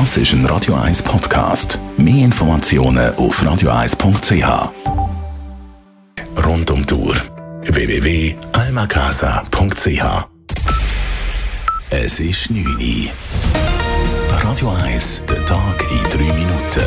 [0.00, 1.78] Das ist ein Radio 1 Podcast.
[1.96, 4.72] Mehr Informationen auf radio1.ch.
[6.44, 7.14] Rund um Tour
[7.62, 10.28] www.almacasa.ch.
[11.90, 13.08] Es ist 9 Uhr.
[14.42, 16.82] Radio 1, der Tag in 3 Minuten.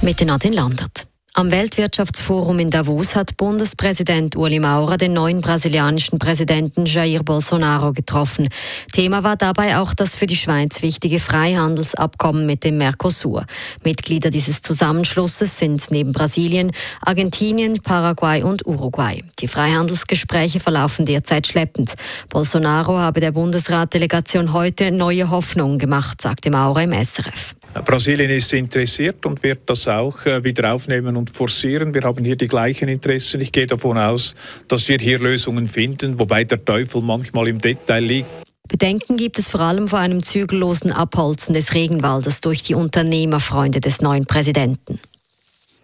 [0.00, 1.09] Mit Nadine Landert.
[1.32, 8.48] Am Weltwirtschaftsforum in Davos hat Bundespräsident Uli Maurer den neuen brasilianischen Präsidenten Jair Bolsonaro getroffen.
[8.92, 13.46] Thema war dabei auch das für die Schweiz wichtige Freihandelsabkommen mit dem Mercosur.
[13.84, 19.22] Mitglieder dieses Zusammenschlusses sind neben Brasilien Argentinien, Paraguay und Uruguay.
[19.38, 21.94] Die Freihandelsgespräche verlaufen derzeit schleppend.
[22.28, 27.54] Bolsonaro habe der Bundesratdelegation heute neue Hoffnungen gemacht, sagte Maurer im SRF.
[27.74, 31.94] Brasilien ist interessiert und wird das auch äh, wieder aufnehmen und forcieren.
[31.94, 33.40] Wir haben hier die gleichen Interessen.
[33.40, 34.34] Ich gehe davon aus,
[34.68, 38.28] dass wir hier Lösungen finden, wobei der Teufel manchmal im Detail liegt.
[38.68, 44.00] Bedenken gibt es vor allem vor einem zügellosen Abholzen des Regenwaldes durch die Unternehmerfreunde des
[44.00, 45.00] neuen Präsidenten.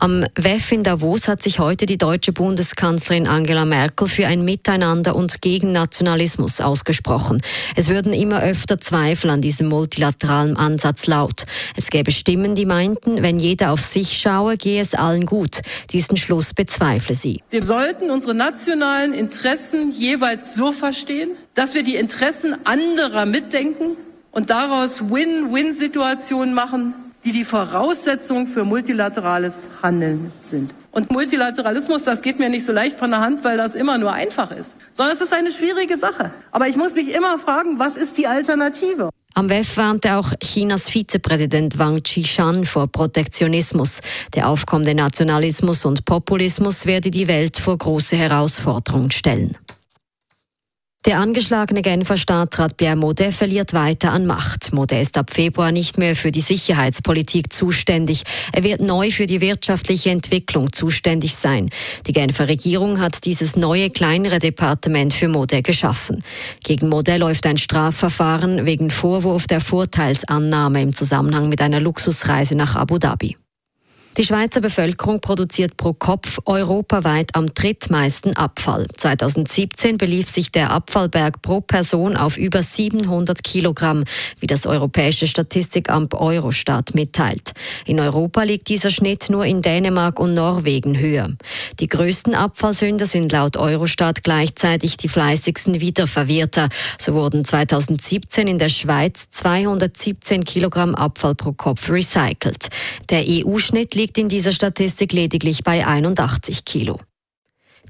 [0.00, 5.16] Am WEF in Davos hat sich heute die deutsche Bundeskanzlerin Angela Merkel für ein Miteinander
[5.16, 7.42] und gegen Nationalismus ausgesprochen.
[7.74, 11.46] Es würden immer öfter Zweifel an diesem multilateralen Ansatz laut.
[11.74, 15.62] Es gäbe Stimmen, die meinten, wenn jeder auf sich schaue, gehe es allen gut.
[15.90, 17.42] Diesen Schluss bezweifle sie.
[17.50, 23.96] Wir sollten unsere nationalen Interessen jeweils so verstehen, dass wir die Interessen anderer mitdenken
[24.30, 30.74] und daraus Win-Win-Situationen machen, die die Voraussetzung für multilaterales Handeln sind.
[30.90, 34.12] Und Multilateralismus, das geht mir nicht so leicht von der Hand, weil das immer nur
[34.12, 36.32] einfach ist, sondern es ist eine schwierige Sache.
[36.50, 39.10] Aber ich muss mich immer fragen, was ist die Alternative?
[39.34, 44.00] Am WEF warnte auch Chinas Vizepräsident Wang Qishan vor Protektionismus.
[44.34, 49.56] Der aufkommende Nationalismus und Populismus werde die Welt vor große Herausforderungen stellen.
[51.06, 54.72] Der angeschlagene Genfer Staatsrat Pierre Modet verliert weiter an Macht.
[54.72, 58.24] Modet ist ab Februar nicht mehr für die Sicherheitspolitik zuständig.
[58.52, 61.70] Er wird neu für die wirtschaftliche Entwicklung zuständig sein.
[62.06, 66.22] Die Genfer Regierung hat dieses neue, kleinere Departement für Modet geschaffen.
[66.64, 72.74] Gegen Modet läuft ein Strafverfahren wegen Vorwurf der Vorteilsannahme im Zusammenhang mit einer Luxusreise nach
[72.74, 73.36] Abu Dhabi.
[74.18, 78.88] Die Schweizer Bevölkerung produziert pro Kopf europaweit am drittmeisten Abfall.
[78.96, 84.02] 2017 belief sich der Abfallberg pro Person auf über 700 Kilogramm,
[84.40, 87.52] wie das Europäische Statistikamt Eurostat mitteilt.
[87.86, 91.30] In Europa liegt dieser Schnitt nur in Dänemark und Norwegen höher.
[91.78, 96.70] Die größten Abfallsünder sind laut Eurostat gleichzeitig die fleißigsten Wiederverwerter.
[96.98, 102.66] So wurden 2017 in der Schweiz 217 Kilogramm Abfall pro Kopf recycelt.
[103.10, 106.98] Der EU-Schnitt liegt liegt in dieser Statistik lediglich bei 81 Kilo.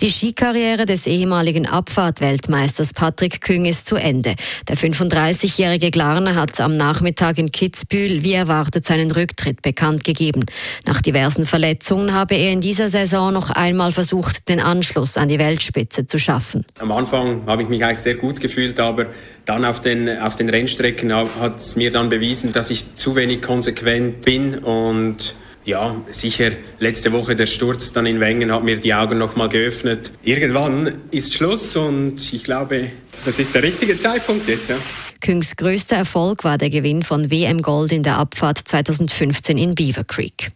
[0.00, 4.34] Die Skikarriere des ehemaligen Abfahrtweltmeisters Patrick Küng ist zu Ende.
[4.66, 10.46] Der 35-jährige Glarner hat am Nachmittag in Kitzbühel wie erwartet seinen Rücktritt bekannt gegeben.
[10.86, 15.38] Nach diversen Verletzungen habe er in dieser Saison noch einmal versucht, den Anschluss an die
[15.38, 16.64] Weltspitze zu schaffen.
[16.78, 19.08] Am Anfang habe ich mich eigentlich sehr gut gefühlt, aber
[19.44, 23.42] dann auf den, auf den Rennstrecken hat es mir dann bewiesen, dass ich zu wenig
[23.42, 25.34] konsequent bin und
[25.66, 30.12] ja, sicher letzte Woche der Sturz dann in Wengen hat mir die Augen nochmal geöffnet.
[30.22, 32.90] Irgendwann ist Schluss und ich glaube,
[33.24, 34.70] das ist der richtige Zeitpunkt jetzt.
[34.70, 34.76] Ja.
[35.20, 40.04] Küngs größter Erfolg war der Gewinn von WM Gold in der Abfahrt 2015 in Beaver
[40.04, 40.52] Creek.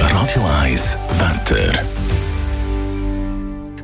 [0.00, 2.03] Radio 1 Wetter.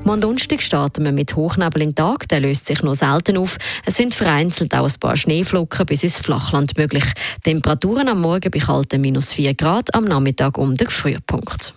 [0.05, 2.29] Am Donnerstag starten wir mit Hochnebel in den Tag.
[2.29, 3.59] Der löst sich nur selten auf.
[3.87, 7.05] Es sind vereinzelt auch ein paar Schneeflocken bis ins Flachland möglich.
[7.45, 11.75] Temperaturen am Morgen bei kalten minus 4 Grad, am Nachmittag um den Frühpunkt.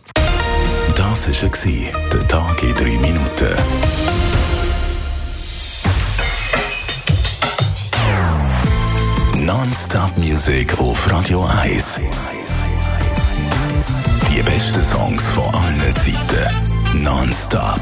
[0.95, 3.47] Das war der Tag in 3 Minuten.
[9.45, 11.99] Non-Stop Music auf Radio 1.
[14.29, 17.03] Die besten Songs von allen Zeiten.
[17.03, 17.81] Non-Stop.